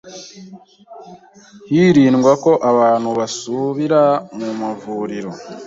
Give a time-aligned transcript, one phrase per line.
[1.69, 4.01] hirindwa ko abantu basubira
[4.37, 5.31] mu mavuriro”.